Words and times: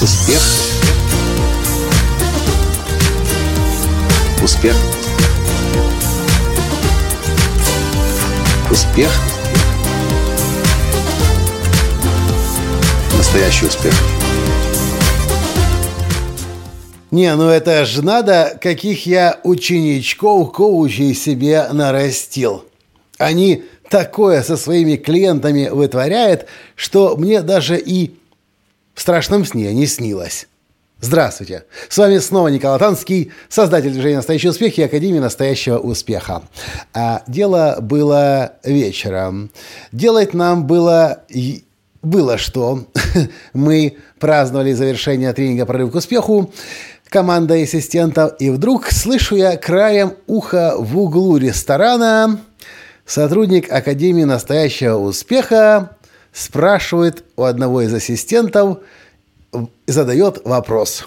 Успех. 0.00 0.40
Успех. 4.44 4.76
Успех. 8.70 9.10
Настоящий 13.16 13.66
успех. 13.66 13.92
Не, 17.10 17.34
ну 17.34 17.48
это 17.48 17.84
ж 17.84 18.00
надо, 18.00 18.56
каких 18.60 19.04
я 19.04 19.40
ученичков, 19.42 20.52
коучей 20.52 21.12
себе 21.12 21.66
нарастил. 21.72 22.64
Они 23.18 23.64
такое 23.90 24.44
со 24.44 24.56
своими 24.56 24.94
клиентами 24.94 25.68
вытворяют, 25.68 26.46
что 26.76 27.16
мне 27.16 27.42
даже 27.42 27.76
и 27.76 28.14
в 28.98 29.00
страшном 29.00 29.44
сне 29.44 29.72
не 29.72 29.86
снилось. 29.86 30.48
Здравствуйте! 31.00 31.62
С 31.88 31.96
вами 31.98 32.18
снова 32.18 32.48
Николай 32.48 32.80
Танский, 32.80 33.30
создатель 33.48 33.92
движения 33.92 34.16
«Настоящий 34.16 34.48
успех» 34.48 34.76
и 34.76 34.82
Академии 34.82 35.20
«Настоящего 35.20 35.78
успеха». 35.78 36.42
А 36.92 37.22
дело 37.28 37.78
было 37.80 38.54
вечером. 38.64 39.52
Делать 39.92 40.34
нам 40.34 40.66
было 40.66 41.22
было 42.02 42.38
что. 42.38 42.86
Мы 43.52 43.98
праздновали 44.18 44.72
завершение 44.72 45.32
тренинга 45.32 45.64
«Прорыв 45.64 45.92
к 45.92 45.94
успеху» 45.94 46.52
командой 47.08 47.62
ассистентов, 47.62 48.32
и 48.40 48.50
вдруг 48.50 48.90
слышу 48.90 49.36
я 49.36 49.56
краем 49.56 50.14
уха 50.26 50.74
в 50.76 50.98
углу 50.98 51.36
ресторана 51.36 52.40
сотрудник 53.06 53.72
Академии 53.72 54.24
настоящего 54.24 54.96
успеха 54.98 55.97
спрашивает 56.32 57.24
у 57.36 57.44
одного 57.44 57.82
из 57.82 57.92
ассистентов 57.92 58.78
задает 59.86 60.42
вопрос. 60.44 61.06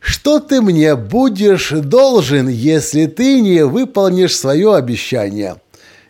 Что 0.00 0.38
ты 0.38 0.62
мне 0.62 0.94
будешь 0.94 1.70
должен, 1.70 2.48
если 2.48 3.06
ты 3.06 3.40
не 3.40 3.64
выполнишь 3.64 4.36
свое 4.36 4.74
обещание? 4.74 5.56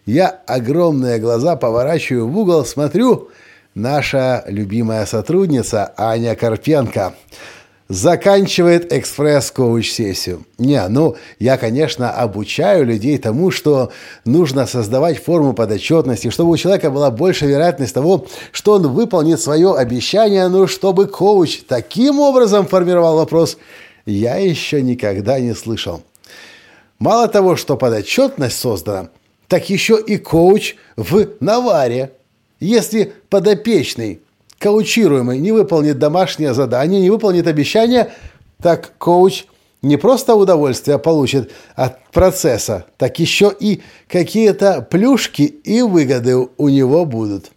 Я 0.04 0.28
огромные 0.46 1.18
глаза 1.18 1.56
поворачиваю 1.56 2.28
в 2.28 2.38
угол, 2.38 2.64
смотрю, 2.64 3.30
наша 3.74 4.44
любимая 4.46 5.06
сотрудница 5.06 5.92
Аня 5.96 6.34
Карпенко– 6.34 7.14
заканчивает 7.88 8.92
экспресс-коуч-сессию. 8.92 10.44
Не, 10.58 10.86
ну, 10.88 11.16
я, 11.38 11.56
конечно, 11.56 12.10
обучаю 12.10 12.84
людей 12.84 13.16
тому, 13.16 13.50
что 13.50 13.90
нужно 14.24 14.66
создавать 14.66 15.22
форму 15.22 15.54
подотчетности, 15.54 16.28
чтобы 16.28 16.50
у 16.50 16.56
человека 16.56 16.90
была 16.90 17.10
больше 17.10 17.46
вероятность 17.46 17.94
того, 17.94 18.26
что 18.52 18.74
он 18.74 18.88
выполнит 18.88 19.40
свое 19.40 19.74
обещание, 19.74 20.48
но 20.48 20.66
чтобы 20.66 21.06
коуч 21.06 21.62
таким 21.66 22.20
образом 22.20 22.66
формировал 22.66 23.16
вопрос, 23.16 23.56
я 24.04 24.36
еще 24.36 24.82
никогда 24.82 25.40
не 25.40 25.54
слышал. 25.54 26.02
Мало 26.98 27.28
того, 27.28 27.56
что 27.56 27.76
подотчетность 27.76 28.58
создана, 28.58 29.08
так 29.46 29.70
еще 29.70 29.98
и 29.98 30.18
коуч 30.18 30.76
в 30.96 31.28
наваре. 31.40 32.12
Если 32.60 33.12
подопечный 33.30 34.20
коучируемый 34.58 35.38
не 35.38 35.52
выполнит 35.52 35.98
домашнее 35.98 36.54
задание, 36.54 37.00
не 37.00 37.10
выполнит 37.10 37.46
обещание, 37.46 38.12
так 38.60 38.92
коуч 38.98 39.44
не 39.82 39.96
просто 39.96 40.34
удовольствие 40.34 40.98
получит 40.98 41.52
от 41.76 42.04
процесса, 42.10 42.86
так 42.96 43.18
еще 43.18 43.54
и 43.58 43.82
какие-то 44.08 44.82
плюшки 44.82 45.42
и 45.42 45.82
выгоды 45.82 46.36
у 46.56 46.68
него 46.68 47.04
будут. 47.04 47.52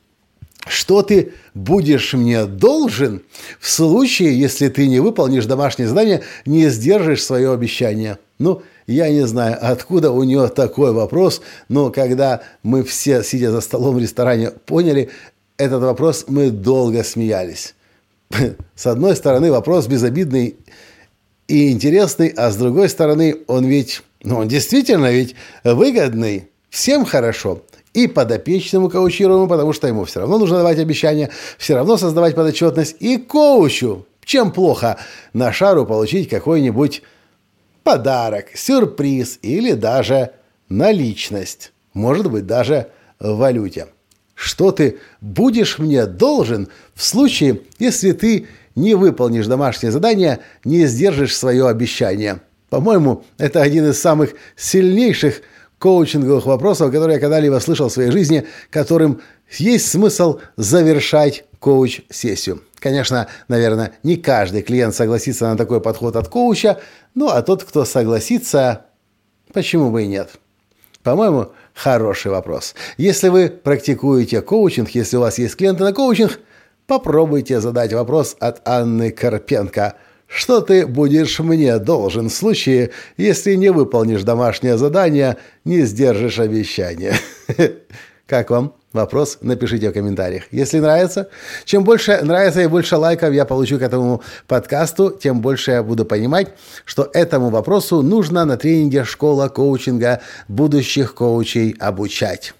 Что 0.68 1.02
ты 1.02 1.34
будешь 1.56 2.14
мне 2.14 2.46
должен 2.46 3.24
в 3.60 3.68
случае, 3.68 4.40
если 4.40 4.70
ты 4.70 4.88
не 4.88 5.00
выполнишь 5.00 5.48
домашнее 5.48 5.88
задание, 5.88 6.22
не 6.46 6.70
сдержишь 6.70 7.24
свое 7.24 7.52
обещание? 7.52 8.20
Ну, 8.38 8.62
я 8.86 9.10
не 9.10 9.26
знаю, 9.26 9.58
откуда 9.60 10.12
у 10.12 10.22
нее 10.24 10.48
такой 10.50 10.92
вопрос, 10.92 11.42
но 11.68 11.90
когда 11.90 12.42
мы 12.62 12.84
все, 12.84 13.24
сидя 13.24 13.50
за 13.52 13.62
столом 13.62 13.96
в 13.96 14.00
ресторане, 14.00 14.52
поняли, 14.52 15.10
этот 15.62 15.84
вопрос 15.84 16.26
мы 16.28 16.50
долго 16.50 17.04
смеялись. 17.04 17.76
С 18.76 18.88
одной 18.88 19.16
стороны, 19.16 19.52
вопрос 19.52 19.86
безобидный 19.86 20.56
и 21.48 21.72
интересный, 21.72 22.30
а 22.30 22.50
с 22.50 22.56
другой 22.56 22.90
стороны, 22.90 23.38
он 23.48 23.66
ведь, 23.66 24.02
ну, 24.24 24.38
он 24.38 24.48
действительно 24.48 25.12
ведь 25.12 25.36
выгодный, 25.64 26.50
всем 26.70 27.06
хорошо. 27.06 27.62
И 27.94 28.08
подопечному 28.08 28.90
коучируемому, 28.90 29.48
потому 29.48 29.74
что 29.74 29.88
ему 29.88 30.06
все 30.06 30.22
равно 30.22 30.40
нужно 30.40 30.58
давать 30.58 30.80
обещания, 30.80 31.30
все 31.58 31.76
равно 31.76 31.98
создавать 31.98 32.36
подотчетность, 32.36 32.96
и 33.00 33.18
коучу. 33.18 34.08
Чем 34.24 34.52
плохо 34.52 34.98
на 35.34 35.52
шару 35.52 35.86
получить 35.86 36.30
какой-нибудь 36.30 37.04
подарок, 37.84 38.46
сюрприз 38.56 39.40
или 39.42 39.74
даже 39.74 40.32
наличность. 40.70 41.74
Может 41.94 42.32
быть, 42.32 42.46
даже 42.46 42.88
в 43.20 43.36
валюте 43.36 43.88
что 44.36 44.72
ты 44.72 44.98
будешь 45.22 45.80
мне 45.80 46.06
должен 46.06 46.70
в 46.94 47.04
случае, 47.04 47.62
если 47.80 48.12
ты 48.12 48.48
не 48.76 48.96
выполнишь 48.96 49.48
домашнее 49.48 49.92
задание, 49.92 50.40
не 50.64 50.86
сдержишь 50.86 51.36
свое 51.36 51.68
обещание. 51.68 52.42
По-моему, 52.70 53.26
это 53.38 53.62
один 53.62 53.90
из 53.90 54.00
самых 54.00 54.34
сильнейших 54.56 55.42
коучинговых 55.78 56.46
вопросов, 56.46 56.92
которые 56.92 57.16
я 57.16 57.20
когда-либо 57.20 57.60
слышал 57.60 57.90
в 57.90 57.94
своей 57.94 58.12
жизни, 58.12 58.46
которым 58.70 59.22
есть 59.50 59.90
смысл 59.90 60.40
завершать 60.56 61.44
коуч-сессию. 61.60 62.62
Конечно, 62.80 63.28
наверное, 63.48 63.94
не 64.04 64.16
каждый 64.16 64.62
клиент 64.62 64.96
согласится 64.96 65.50
на 65.50 65.58
такой 65.58 65.82
подход 65.82 66.16
от 66.16 66.30
коуча, 66.30 66.80
ну 67.14 67.28
а 67.30 67.42
тот, 67.42 67.64
кто 67.64 67.84
согласится, 67.84 68.86
почему 69.54 69.92
бы 69.92 70.04
и 70.04 70.08
нет. 70.08 70.32
По-моему, 71.04 71.52
хороший 71.74 72.32
вопрос. 72.32 72.76
Если 72.98 73.30
вы 73.30 73.50
практикуете 73.50 74.42
коучинг, 74.42 74.90
если 74.92 75.18
у 75.18 75.22
вас 75.22 75.40
есть 75.40 75.56
клиенты 75.56 75.84
на 75.84 75.94
коучинг, 75.94 76.40
попробуйте 76.88 77.60
задать 77.60 77.94
вопрос 77.94 78.36
от 78.40 78.62
Анны 78.68 79.12
Карпенко. 79.12 79.96
Что 80.28 80.62
ты 80.62 80.88
будешь 80.88 81.40
мне 81.40 81.78
должен 81.78 82.30
в 82.30 82.34
случае, 82.34 82.92
если 83.18 83.56
не 83.56 83.70
выполнишь 83.70 84.24
домашнее 84.24 84.78
задание, 84.78 85.38
не 85.66 85.82
сдержишь 85.82 86.40
обещания? 86.40 87.16
Как 88.28 88.50
вам? 88.50 88.74
Вопрос 88.94 89.38
напишите 89.42 89.90
в 89.90 89.94
комментариях. 89.94 90.44
Если 90.52 90.80
нравится, 90.80 91.30
чем 91.64 91.86
больше 91.86 92.20
нравится 92.24 92.62
и 92.62 92.68
больше 92.68 92.98
лайков 92.98 93.34
я 93.34 93.46
получу 93.46 93.80
к 93.80 93.82
этому 93.82 94.22
подкасту, 94.48 95.12
тем 95.12 95.40
больше 95.40 95.72
я 95.72 95.84
буду 95.84 96.04
понимать, 96.04 96.50
что 96.84 97.10
этому 97.14 97.50
вопросу 97.50 98.02
нужно 98.02 98.44
на 98.44 98.58
тренинге 98.58 99.06
«Школа 99.06 99.48
коучинга 99.48 100.22
будущих 100.50 101.16
коучей 101.16 101.76
обучать». 101.80 102.54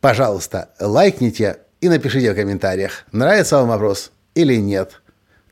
Пожалуйста, 0.00 0.68
лайкните 0.78 1.56
и 1.80 1.88
напишите 1.88 2.32
в 2.32 2.36
комментариях, 2.36 3.04
нравится 3.10 3.56
вам 3.56 3.68
вопрос 3.68 4.12
или 4.36 4.54
нет. 4.56 5.00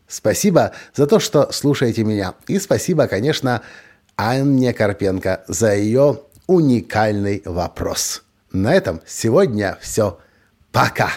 Спасибо 0.07 0.71
за 0.95 1.09
то, 1.09 1.19
что 1.19 1.51
слушаете 1.51 2.05
меня. 2.05 2.35
И 2.47 2.61
спасибо, 2.61 3.09
конечно, 3.09 3.63
Анне 4.15 4.73
Карпенко 4.73 5.43
за 5.49 5.75
ее 5.75 6.21
уникальный 6.47 7.43
вопрос. 7.45 8.23
На 8.53 8.75
этом 8.75 9.01
сегодня 9.07 9.79
все. 9.81 10.19
Пока. 10.73 11.11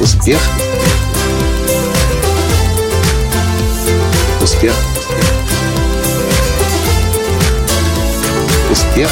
Успех. 0.00 0.40
Успех. 4.42 4.74
Успех. 8.70 9.10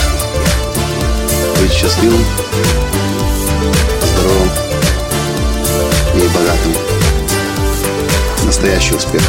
Быть 1.60 1.72
счастливым, 1.72 2.24
здоровым 4.03 4.51
и 6.15 6.28
богатым. 6.34 6.72
Настоящий 8.45 8.95
успех. 8.95 9.22